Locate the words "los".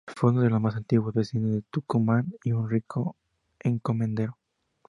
0.49-0.59